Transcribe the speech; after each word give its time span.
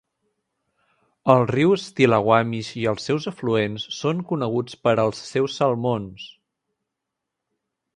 El 1.33 1.45
riu 1.51 1.73
Stillaguamish 1.83 2.73
i 2.85 2.87
els 2.93 3.07
seus 3.11 3.29
afluents 3.35 3.87
són 4.01 4.27
coneguts 4.33 4.83
per 4.89 4.99
els 5.07 5.25
seus 5.37 5.63
salmons. 5.63 6.31